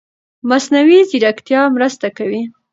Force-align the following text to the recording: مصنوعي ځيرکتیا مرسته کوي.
مصنوعي 0.49 0.99
ځيرکتیا 1.09 1.61
مرسته 1.75 2.07
کوي. 2.17 2.41